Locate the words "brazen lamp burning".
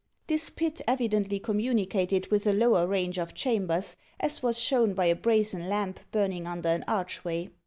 5.15-6.47